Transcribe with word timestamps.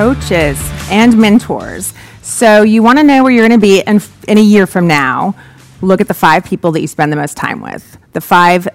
coaches 0.00 0.58
and 0.90 1.18
mentors. 1.18 1.92
So 2.22 2.62
you 2.62 2.82
want 2.82 2.98
to 3.00 3.04
know 3.04 3.22
where 3.22 3.30
you're 3.30 3.46
going 3.46 3.60
to 3.60 3.62
be 3.62 3.80
in, 3.80 4.00
in 4.26 4.38
a 4.38 4.40
year 4.40 4.66
from 4.66 4.86
now. 4.86 5.34
Look 5.82 6.00
at 6.00 6.08
the 6.08 6.14
five 6.14 6.42
people 6.42 6.72
that 6.72 6.80
you 6.80 6.86
spend 6.86 7.12
the 7.12 7.16
most 7.16 7.36
time 7.36 7.60
with, 7.60 7.98
the 8.14 8.22
five 8.22 8.66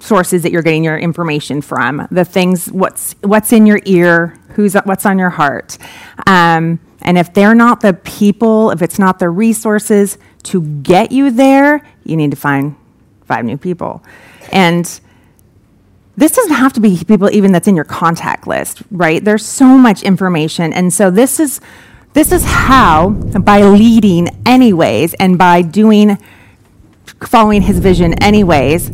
sources 0.00 0.42
that 0.42 0.50
you're 0.50 0.62
getting 0.62 0.82
your 0.82 0.98
information 0.98 1.62
from, 1.62 2.08
the 2.10 2.24
things 2.24 2.66
what's 2.72 3.14
what's 3.20 3.52
in 3.52 3.64
your 3.64 3.78
ear, 3.84 4.36
who's 4.56 4.74
what's 4.74 5.06
on 5.06 5.20
your 5.20 5.30
heart, 5.30 5.78
um, 6.26 6.80
and 7.02 7.16
if 7.16 7.32
they're 7.32 7.54
not 7.54 7.80
the 7.80 7.94
people, 7.94 8.72
if 8.72 8.82
it's 8.82 8.98
not 8.98 9.20
the 9.20 9.30
resources 9.30 10.18
to 10.42 10.62
get 10.62 11.12
you 11.12 11.30
there, 11.30 11.86
you 12.02 12.16
need 12.16 12.32
to 12.32 12.36
find 12.36 12.74
five 13.24 13.44
new 13.44 13.56
people, 13.56 14.02
and 14.50 15.00
this 16.16 16.32
doesn't 16.32 16.54
have 16.54 16.72
to 16.74 16.80
be 16.80 17.02
people 17.04 17.30
even 17.30 17.52
that's 17.52 17.68
in 17.68 17.76
your 17.76 17.84
contact 17.84 18.46
list, 18.46 18.82
right? 18.90 19.24
There's 19.24 19.46
so 19.46 19.66
much 19.66 20.02
information, 20.02 20.72
and 20.72 20.92
so 20.92 21.10
this 21.10 21.40
is 21.40 21.60
this 22.12 22.30
is 22.32 22.44
how 22.44 23.10
by 23.10 23.62
leading 23.62 24.28
anyways 24.44 25.14
and 25.14 25.38
by 25.38 25.62
doing 25.62 26.18
following 27.24 27.62
his 27.62 27.78
vision 27.78 28.14
anyways 28.22 28.90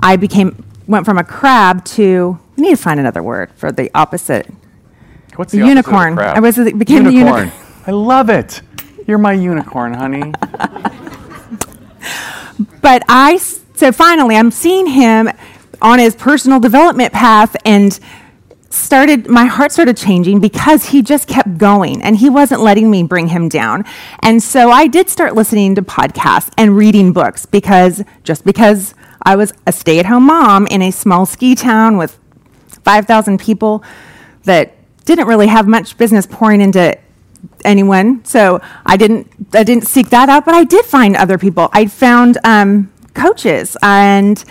I 0.00 0.16
became 0.16 0.64
went 0.86 1.04
from 1.04 1.18
a 1.18 1.24
crab 1.24 1.84
to 1.84 2.38
we 2.56 2.62
need 2.62 2.70
to 2.70 2.76
find 2.76 2.98
another 2.98 3.22
word 3.22 3.52
for 3.54 3.70
the 3.70 3.90
opposite. 3.94 4.46
What's 5.36 5.52
the, 5.52 5.60
the 5.60 5.66
unicorn? 5.66 6.18
Opposite 6.18 6.30
of 6.30 6.36
I 6.36 6.40
was 6.40 6.56
became 6.56 7.06
unicorn. 7.06 7.12
the 7.12 7.18
unicorn. 7.18 7.52
I 7.86 7.90
love 7.92 8.30
it. 8.30 8.62
You're 9.06 9.18
my 9.18 9.32
unicorn, 9.32 9.94
honey. 9.94 10.32
but 12.82 13.02
I 13.08 13.36
so 13.36 13.92
finally 13.92 14.36
I'm 14.36 14.50
seeing 14.50 14.86
him 14.86 15.30
on 15.82 15.98
his 15.98 16.14
personal 16.14 16.60
development 16.60 17.12
path 17.12 17.56
and 17.64 17.98
started 18.70 19.28
my 19.28 19.46
heart 19.46 19.72
started 19.72 19.96
changing 19.96 20.38
because 20.38 20.86
he 20.86 21.02
just 21.02 21.26
kept 21.26 21.58
going 21.58 22.00
and 22.02 22.16
he 22.18 22.30
wasn't 22.30 22.60
letting 22.60 22.88
me 22.88 23.02
bring 23.02 23.26
him 23.26 23.48
down 23.48 23.84
and 24.20 24.40
so 24.40 24.70
i 24.70 24.86
did 24.86 25.08
start 25.08 25.34
listening 25.34 25.74
to 25.74 25.82
podcasts 25.82 26.52
and 26.56 26.76
reading 26.76 27.12
books 27.12 27.44
because 27.46 28.04
just 28.22 28.44
because 28.44 28.94
I 29.22 29.36
was 29.36 29.52
a 29.66 29.72
stay 29.72 29.98
at 29.98 30.06
home 30.06 30.26
mom 30.26 30.66
in 30.66 30.82
a 30.82 30.90
small 30.90 31.26
ski 31.26 31.54
town 31.54 31.96
with 31.96 32.18
5,000 32.84 33.38
people 33.38 33.84
that 34.44 34.74
didn't 35.04 35.26
really 35.26 35.46
have 35.46 35.66
much 35.66 35.98
business 35.98 36.26
pouring 36.26 36.60
into 36.60 36.98
anyone. 37.64 38.24
So 38.24 38.60
I 38.86 38.96
didn't, 38.96 39.30
I 39.54 39.64
didn't 39.64 39.86
seek 39.86 40.10
that 40.10 40.28
out, 40.28 40.44
but 40.44 40.54
I 40.54 40.64
did 40.64 40.84
find 40.84 41.16
other 41.16 41.38
people. 41.38 41.68
I 41.72 41.86
found 41.86 42.38
um, 42.44 42.90
coaches 43.14 43.76
and, 43.82 44.42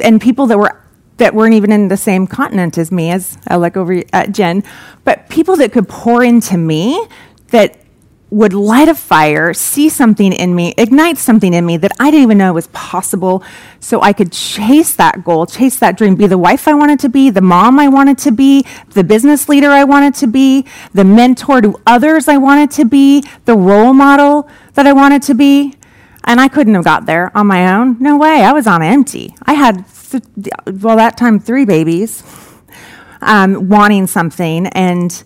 and 0.00 0.20
people 0.20 0.46
that 0.46 0.58
were 0.58 0.80
that 1.20 1.34
weren't 1.34 1.54
even 1.54 1.70
in 1.70 1.88
the 1.88 1.96
same 1.96 2.26
continent 2.26 2.78
as 2.78 2.90
me, 2.90 3.10
as 3.10 3.36
uh, 3.36 3.54
I 3.54 3.56
look 3.56 3.76
over 3.76 4.02
at 4.12 4.32
Jen, 4.32 4.64
but 5.04 5.28
people 5.28 5.54
that 5.56 5.70
could 5.70 5.86
pour 5.86 6.24
into 6.24 6.56
me 6.56 7.06
that 7.48 7.76
would 8.30 8.52
light 8.52 8.88
a 8.88 8.94
fire, 8.94 9.52
see 9.52 9.88
something 9.88 10.32
in 10.32 10.54
me, 10.54 10.72
ignite 10.78 11.18
something 11.18 11.52
in 11.52 11.66
me 11.66 11.76
that 11.76 11.90
I 11.98 12.10
didn't 12.10 12.22
even 12.22 12.38
know 12.38 12.52
was 12.52 12.68
possible, 12.68 13.42
so 13.80 14.00
I 14.00 14.12
could 14.12 14.32
chase 14.32 14.94
that 14.94 15.24
goal, 15.24 15.46
chase 15.46 15.78
that 15.80 15.98
dream, 15.98 16.14
be 16.14 16.28
the 16.28 16.38
wife 16.38 16.68
I 16.68 16.74
wanted 16.74 17.00
to 17.00 17.08
be, 17.08 17.28
the 17.30 17.40
mom 17.40 17.78
I 17.80 17.88
wanted 17.88 18.18
to 18.18 18.30
be, 18.30 18.64
the 18.90 19.02
business 19.02 19.48
leader 19.48 19.70
I 19.70 19.84
wanted 19.84 20.14
to 20.16 20.28
be, 20.28 20.64
the 20.94 21.04
mentor 21.04 21.60
to 21.60 21.74
others 21.86 22.28
I 22.28 22.36
wanted 22.36 22.70
to 22.72 22.84
be, 22.84 23.24
the 23.46 23.56
role 23.56 23.92
model 23.92 24.48
that 24.74 24.86
I 24.86 24.92
wanted 24.92 25.22
to 25.24 25.34
be. 25.34 25.74
And 26.24 26.40
I 26.40 26.48
couldn't 26.48 26.74
have 26.74 26.84
got 26.84 27.06
there 27.06 27.36
on 27.36 27.46
my 27.46 27.74
own. 27.74 27.96
No 27.98 28.16
way. 28.16 28.42
I 28.42 28.52
was 28.52 28.66
on 28.66 28.82
empty. 28.82 29.34
I 29.42 29.54
had, 29.54 29.84
th- 30.10 30.22
well, 30.80 30.96
that 30.96 31.16
time, 31.16 31.40
three 31.40 31.64
babies, 31.64 32.22
um, 33.20 33.68
wanting 33.68 34.06
something, 34.06 34.66
and 34.68 35.24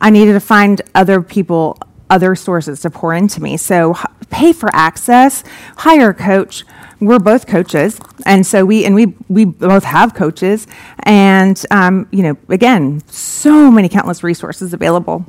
I 0.00 0.10
needed 0.10 0.32
to 0.32 0.40
find 0.40 0.82
other 0.94 1.22
people 1.22 1.78
other 2.12 2.34
sources 2.34 2.80
to 2.80 2.90
pour 2.90 3.14
into 3.14 3.42
me. 3.42 3.56
So 3.56 3.96
pay 4.28 4.52
for 4.52 4.68
access, 4.74 5.42
hire 5.78 6.10
a 6.10 6.14
coach. 6.14 6.64
We're 7.00 7.18
both 7.18 7.46
coaches, 7.46 7.98
and 8.26 8.46
so 8.46 8.64
we 8.64 8.84
and 8.84 8.94
we 8.94 9.06
we 9.28 9.44
both 9.44 9.82
have 9.82 10.14
coaches, 10.14 10.68
and 11.00 11.60
um, 11.72 12.06
you 12.12 12.22
know, 12.22 12.36
again, 12.48 13.02
so 13.08 13.72
many 13.72 13.88
countless 13.88 14.22
resources 14.22 14.72
available. 14.72 15.26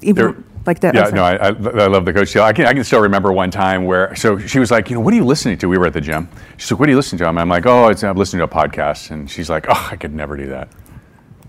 There, 0.00 0.36
like 0.66 0.80
that. 0.80 0.94
Yeah, 0.94 1.08
no, 1.10 1.24
I, 1.24 1.34
I, 1.34 1.48
I, 1.48 1.86
love 1.86 2.04
the 2.04 2.12
coach. 2.12 2.34
I 2.36 2.52
can, 2.52 2.66
I 2.66 2.72
can 2.72 2.84
still 2.84 3.00
remember 3.00 3.32
one 3.32 3.50
time 3.50 3.84
where, 3.84 4.14
so 4.16 4.38
she 4.38 4.58
was 4.58 4.70
like, 4.70 4.90
you 4.90 4.96
know, 4.96 5.00
what 5.00 5.12
are 5.12 5.16
you 5.16 5.24
listening 5.24 5.58
to? 5.58 5.68
We 5.68 5.78
were 5.78 5.86
at 5.86 5.92
the 5.92 6.00
gym. 6.00 6.28
She's 6.56 6.70
like, 6.70 6.80
what 6.80 6.88
are 6.88 6.90
you 6.90 6.96
listening 6.96 7.18
to? 7.18 7.26
I'm 7.26 7.48
like, 7.48 7.66
oh, 7.66 7.88
I'm 7.88 8.16
listening 8.16 8.38
to 8.38 8.44
a 8.44 8.48
podcast. 8.48 9.10
And 9.10 9.30
she's 9.30 9.50
like, 9.50 9.66
oh, 9.68 9.88
I 9.90 9.96
could 9.96 10.14
never 10.14 10.36
do 10.36 10.46
that. 10.46 10.68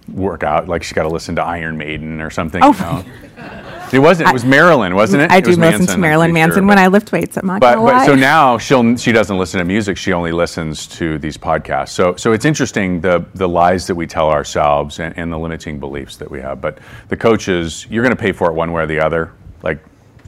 Work 0.08 0.44
out. 0.44 0.68
Like 0.68 0.84
she's 0.84 0.94
got 0.94 1.04
to 1.04 1.10
listen 1.10 1.36
to 1.36 1.44
Iron 1.44 1.78
Maiden 1.78 2.22
or 2.22 2.30
something. 2.30 2.62
Oh. 2.64 2.74
You 2.74 3.42
know? 3.42 3.52
It 3.94 4.00
wasn't. 4.00 4.30
It 4.30 4.34
was 4.34 4.46
Marilyn, 4.46 4.96
wasn't 4.96 5.24
it? 5.24 5.32
I 5.32 5.38
it 5.38 5.44
do 5.46 5.52
listen 5.52 5.62
Manson, 5.62 5.88
to 5.88 5.98
Marilyn 5.98 6.34
Manson 6.34 6.62
sure, 6.62 6.68
when 6.68 6.78
I 6.78 6.88
lift 6.88 7.12
weights. 7.12 7.38
I'm 7.38 7.46
not 7.46 7.62
but, 7.62 7.76
gonna 7.76 7.86
lie. 7.86 8.06
so 8.06 8.16
now 8.16 8.58
she'll 8.58 8.98
she 8.98 9.12
doesn't 9.12 9.38
listen 9.38 9.60
to 9.60 9.66
music. 9.66 9.98
She 9.98 10.14
only 10.14 10.32
listens 10.32 10.88
to 10.88 11.18
these 11.20 11.38
podcasts. 11.38 11.90
So 11.90 12.16
so 12.16 12.34
it's 12.34 12.46
interesting 12.46 13.02
the 13.02 13.26
the 13.36 13.48
lies 13.48 13.88
that 13.88 13.96
we 13.96 14.08
tell 14.08 14.30
ourselves 14.30 15.00
and, 15.00 15.18
and 15.18 15.32
the 15.32 15.38
limiting 15.38 15.80
beliefs 15.80 16.18
that 16.18 16.30
we 16.30 16.40
have. 16.42 16.62
But 16.62 16.80
the 17.10 17.18
coaches, 17.18 17.86
you're 17.90 18.04
going 18.04 18.16
to 18.16 18.22
pay 18.22 18.32
for 18.32 18.50
it 18.50 18.54
one 18.54 18.72
way 18.72 18.84
or 18.84 18.88
the 18.88 19.00
other. 19.00 19.34
Like 19.64 19.80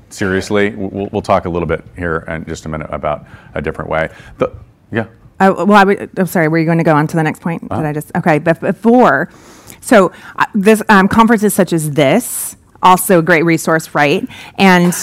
seriously, 0.10 0.70
we'll, 0.72 1.10
we'll 1.12 1.22
talk 1.22 1.46
a 1.46 1.50
little 1.50 1.68
bit 1.68 1.84
here 1.96 2.20
in 2.28 2.46
just 2.46 2.66
a 2.66 2.70
minute 2.70 2.90
about 2.92 3.26
a 3.54 3.62
different 3.62 3.90
way. 3.90 4.10
The, 4.38 4.54
yeah. 4.92 5.08
Uh, 5.40 5.54
well, 5.58 5.74
I 5.74 5.84
would, 5.84 6.10
I'm 6.18 6.26
sorry. 6.26 6.48
Were 6.48 6.58
you 6.58 6.66
going 6.66 6.80
to 6.80 6.84
go 6.84 6.96
on 6.96 7.08
to 7.08 7.16
the 7.16 7.24
next 7.24 7.42
point? 7.42 7.64
Uh-huh. 7.70 7.82
Did 7.82 7.88
I 7.88 7.94
just 7.94 8.12
okay? 8.16 8.40
But 8.40 8.60
before, 8.60 9.30
so 9.82 10.12
uh, 10.36 10.46
this 10.56 10.82
um, 10.90 11.08
conferences 11.08 11.54
such 11.54 11.74
as 11.74 11.92
this 11.92 12.58
also 12.82 13.20
a 13.20 13.22
great 13.22 13.44
resource, 13.44 13.94
right? 13.94 14.28
And 14.58 14.94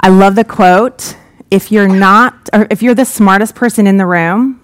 I 0.00 0.08
love 0.08 0.34
the 0.34 0.44
quote 0.44 1.16
if 1.50 1.70
you're 1.70 1.88
not, 1.88 2.48
or 2.52 2.66
if 2.70 2.82
you're 2.82 2.94
the 2.94 3.04
smartest 3.04 3.54
person 3.54 3.86
in 3.86 3.96
the 3.96 4.06
room, 4.06 4.60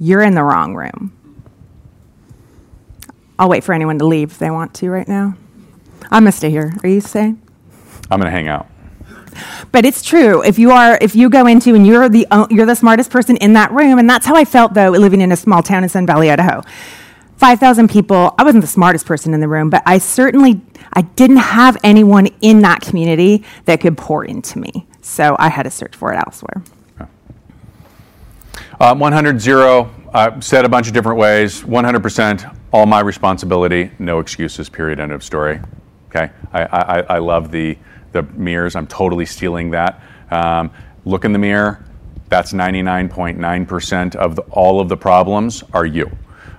you're 0.00 0.22
in 0.22 0.34
the 0.34 0.42
wrong 0.42 0.74
room. 0.74 1.12
I'll 3.38 3.48
wait 3.48 3.62
for 3.62 3.72
anyone 3.72 3.98
to 3.98 4.06
leave 4.06 4.32
if 4.32 4.38
they 4.38 4.50
want 4.50 4.74
to 4.74 4.90
right 4.90 5.06
now. 5.06 5.36
I'm 6.04 6.22
gonna 6.22 6.32
stay 6.32 6.50
here. 6.50 6.72
Are 6.82 6.88
you 6.88 7.00
staying? 7.00 7.40
I'm 8.10 8.18
gonna 8.18 8.30
hang 8.30 8.48
out. 8.48 8.68
But 9.70 9.84
it's 9.84 10.02
true. 10.02 10.42
If 10.42 10.58
you 10.58 10.70
are, 10.70 10.98
if 11.00 11.14
you 11.14 11.28
go 11.28 11.46
into 11.46 11.74
and 11.74 11.86
you're 11.86 12.08
the 12.08 12.26
you're 12.50 12.66
the 12.66 12.74
smartest 12.74 13.10
person 13.10 13.36
in 13.36 13.52
that 13.52 13.70
room, 13.70 13.98
and 13.98 14.08
that's 14.08 14.26
how 14.26 14.34
I 14.34 14.44
felt 14.44 14.74
though 14.74 14.90
living 14.90 15.20
in 15.20 15.30
a 15.30 15.36
small 15.36 15.62
town 15.62 15.82
in 15.82 15.88
Sun 15.88 16.06
Valley, 16.06 16.30
Idaho. 16.30 16.62
5,000 17.38 17.88
people. 17.88 18.34
I 18.36 18.42
wasn't 18.42 18.62
the 18.62 18.68
smartest 18.68 19.06
person 19.06 19.32
in 19.32 19.40
the 19.40 19.48
room, 19.48 19.70
but 19.70 19.82
I 19.86 19.98
certainly 19.98 20.60
I 20.92 21.02
didn't 21.02 21.36
have 21.36 21.76
anyone 21.84 22.26
in 22.40 22.62
that 22.62 22.80
community 22.80 23.44
that 23.64 23.80
could 23.80 23.96
pour 23.96 24.24
into 24.24 24.58
me. 24.58 24.86
So 25.02 25.36
I 25.38 25.48
had 25.48 25.62
to 25.62 25.70
search 25.70 25.94
for 25.94 26.12
it 26.12 26.16
elsewhere. 26.16 26.62
Um, 28.80 28.98
100 28.98 29.40
0, 29.40 29.90
uh, 30.12 30.40
said 30.40 30.64
a 30.64 30.68
bunch 30.68 30.88
of 30.88 30.94
different 30.94 31.18
ways. 31.18 31.62
100%, 31.62 32.56
all 32.72 32.86
my 32.86 33.00
responsibility, 33.00 33.90
no 33.98 34.18
excuses, 34.18 34.68
period, 34.68 34.98
end 34.98 35.12
of 35.12 35.22
story. 35.22 35.60
Okay? 36.08 36.30
I, 36.52 36.62
I, 36.62 37.00
I 37.00 37.18
love 37.18 37.50
the, 37.50 37.78
the 38.12 38.22
mirrors. 38.22 38.74
I'm 38.74 38.86
totally 38.86 39.26
stealing 39.26 39.70
that. 39.70 40.00
Um, 40.30 40.70
look 41.04 41.24
in 41.24 41.32
the 41.32 41.38
mirror. 41.38 41.84
That's 42.28 42.52
99.9% 42.52 44.16
of 44.16 44.36
the, 44.36 44.42
all 44.42 44.80
of 44.80 44.88
the 44.88 44.96
problems 44.96 45.62
are 45.72 45.86
you. 45.86 46.10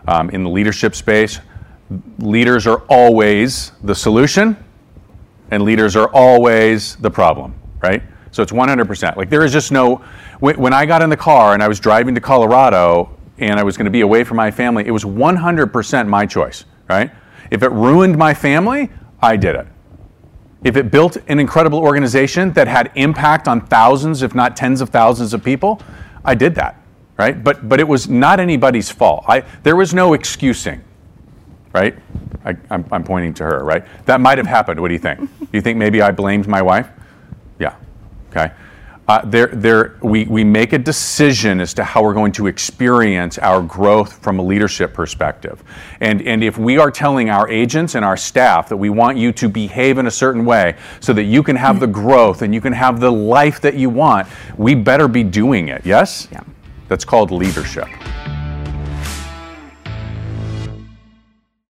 Um, 0.08 0.30
in 0.30 0.44
the 0.44 0.50
leadership 0.50 0.96
space, 0.96 1.40
leaders 2.20 2.68
are 2.68 2.80
always 2.90 3.72
the 3.84 3.96
solution 3.96 4.58
and 5.52 5.64
leaders 5.64 5.96
are 5.96 6.10
always 6.10 6.96
the 6.98 7.10
problem, 7.10 7.56
right? 7.82 8.04
So 8.32 8.44
it's 8.44 8.52
100%. 8.52 9.16
Like 9.16 9.30
there 9.30 9.44
is 9.44 9.52
just 9.52 9.72
no, 9.72 9.98
when, 10.40 10.74
I 10.74 10.86
got 10.86 11.02
in 11.02 11.10
the 11.10 11.18
car 11.18 11.54
and 11.54 11.64
I 11.64 11.68
was 11.68 11.80
driving 11.80 12.14
to 12.16 12.22
Colorado 12.22 13.18
and 13.40 13.60
I 13.60 13.64
was 13.64 13.76
going 13.78 13.86
to 13.86 13.92
be 13.92 14.02
away 14.02 14.24
from 14.24 14.38
my 14.38 14.52
family, 14.52 14.86
it 14.86 14.92
was 14.92 15.04
100% 15.04 16.08
my 16.08 16.26
choice, 16.26 16.66
right? 16.88 17.12
If 17.50 17.64
it 17.64 17.72
ruined 17.72 18.18
my 18.18 18.34
family, 18.34 18.90
I 19.22 19.36
did 19.36 19.56
it. 19.56 19.68
If 20.64 20.76
it 20.76 20.92
built 20.92 21.18
an 21.28 21.40
incredible 21.40 21.80
organization 21.80 22.52
that 22.54 22.68
had 22.68 22.92
impact 22.96 23.48
on 23.48 23.66
thousands, 23.66 24.22
if 24.22 24.36
not 24.36 24.56
tens 24.56 24.82
of 24.82 24.90
thousands 24.90 25.34
of 25.34 25.44
people, 25.44 25.82
I 26.24 26.36
did 26.36 26.54
that 26.56 26.79
right? 27.20 27.44
But, 27.44 27.68
but 27.68 27.82
it 27.82 27.88
was 27.88 28.08
not 28.08 28.40
anybody's 28.40 28.90
fault. 28.90 29.26
I, 29.28 29.42
there 29.64 29.76
was 29.76 29.94
no 29.94 30.14
excusing, 30.14 30.82
right? 31.74 31.96
I, 32.46 32.56
I'm, 32.70 32.86
I'm 32.94 33.04
pointing 33.04 33.34
to 33.36 33.44
her, 33.44 33.64
right? 33.66 33.86
That 34.06 34.22
might 34.22 34.38
have 34.38 34.48
happened. 34.48 34.80
What 34.80 34.88
do 34.88 34.94
you 34.94 35.02
think? 35.02 35.30
You 35.52 35.60
think 35.60 35.78
maybe 35.78 36.02
I 36.02 36.12
blamed 36.12 36.48
my 36.48 36.62
wife? 36.62 36.88
Yeah, 37.60 37.76
okay. 38.30 38.54
Uh, 39.10 39.22
there, 39.26 39.48
there, 39.48 39.98
we, 40.02 40.26
we 40.26 40.46
make 40.46 40.72
a 40.72 40.78
decision 40.78 41.60
as 41.60 41.74
to 41.74 41.84
how 41.84 42.02
we're 42.02 42.14
going 42.14 42.32
to 42.32 42.48
experience 42.48 43.38
our 43.40 43.62
growth 43.64 44.14
from 44.24 44.40
a 44.40 44.42
leadership 44.42 44.94
perspective. 44.94 45.62
And, 46.00 46.22
and 46.22 46.42
if 46.42 46.58
we 46.58 46.78
are 46.78 46.92
telling 46.92 47.30
our 47.30 47.50
agents 47.50 47.96
and 47.96 48.06
our 48.06 48.16
staff 48.16 48.70
that 48.70 48.78
we 48.78 48.92
want 48.92 49.18
you 49.18 49.34
to 49.34 49.50
behave 49.50 49.98
in 49.98 50.08
a 50.08 50.12
certain 50.12 50.46
way 50.46 50.78
so 51.02 51.12
that 51.14 51.24
you 51.24 51.44
can 51.44 51.58
have 51.58 51.82
the 51.82 51.88
growth 51.88 52.44
and 52.44 52.54
you 52.54 52.62
can 52.62 52.72
have 52.72 53.02
the 53.02 53.12
life 53.12 53.60
that 53.62 53.76
you 53.76 53.90
want, 53.90 54.28
we 54.58 54.74
better 54.74 55.10
be 55.10 55.24
doing 55.24 55.68
it, 55.68 55.86
yes? 55.86 56.30
Yeah. 56.32 56.44
That's 56.90 57.06
called 57.06 57.30
leadership. 57.32 57.88